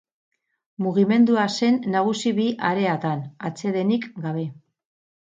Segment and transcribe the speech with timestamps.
[0.85, 4.47] Mugimendua zen nagusi bi areatan, atsedenik gabe.